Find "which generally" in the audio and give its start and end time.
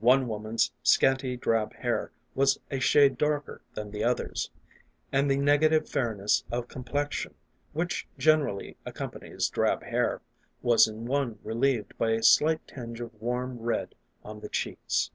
7.72-8.76